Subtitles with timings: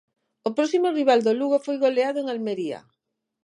[0.47, 2.79] O próximo rival do Lugo foi goleado en Almería.